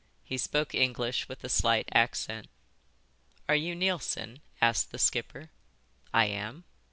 He 0.23 0.39
spoke 0.39 0.73
English 0.73 1.29
with 1.29 1.43
a 1.43 1.47
slight 1.47 1.87
accent. 1.93 2.47
"Are 3.47 3.55
you 3.55 3.75
Neilson?" 3.75 4.41
asked 4.59 4.89
the 4.89 4.97
skipper. 4.97 5.51
"I 6.11 6.25
am." 6.25 6.63